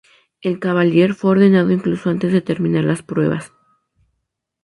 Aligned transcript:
El 0.41 0.57
Cavalier 0.57 1.13
fue 1.13 1.29
ordenado 1.29 1.69
incluso 1.69 2.09
antes 2.09 2.33
de 2.33 2.41
terminar 2.41 2.85
las 2.85 3.03
pruebas. 3.03 3.51